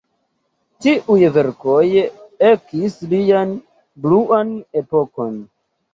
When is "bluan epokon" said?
4.07-5.37